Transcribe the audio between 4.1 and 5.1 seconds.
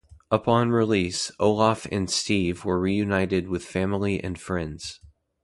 and friends.